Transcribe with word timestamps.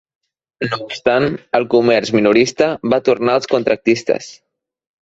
No 0.69 0.79
obstant, 0.85 1.27
el 1.59 1.67
comerç 1.75 2.11
minorista 2.17 2.73
va 2.95 3.03
tornar 3.11 3.39
als 3.39 3.53
contractistes. 3.57 4.35